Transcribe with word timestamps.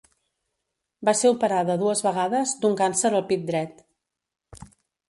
Va 1.09 1.13
ser 1.19 1.31
operada 1.35 1.75
dues 1.83 2.03
vegades 2.09 2.57
d'un 2.65 2.79
càncer 2.83 3.13
al 3.13 3.25
pit 3.31 3.49
dret. 3.53 3.87